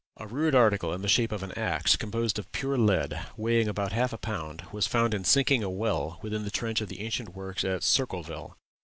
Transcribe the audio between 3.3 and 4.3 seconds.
weighing about half a